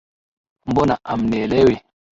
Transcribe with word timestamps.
Mbona 0.69 0.95
hamnielewi? 1.07 1.75